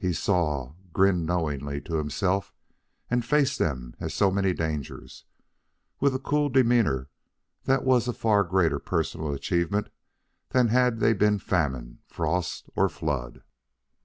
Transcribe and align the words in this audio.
He 0.00 0.12
saw, 0.12 0.74
grinned 0.92 1.26
knowingly 1.26 1.80
to 1.82 1.94
himself, 1.94 2.52
and 3.08 3.24
faced 3.24 3.60
them 3.60 3.94
as 4.00 4.12
so 4.12 4.28
many 4.28 4.52
dangers, 4.52 5.26
with 6.00 6.12
a 6.12 6.18
cool 6.18 6.48
demeanor 6.48 7.08
that 7.66 7.84
was 7.84 8.08
a 8.08 8.12
far 8.12 8.42
greater 8.42 8.80
personal 8.80 9.30
achievement 9.32 9.88
than 10.48 10.66
had 10.70 10.98
they 10.98 11.12
been 11.12 11.38
famine, 11.38 12.00
frost, 12.08 12.68
or 12.74 12.88
flood. 12.88 13.44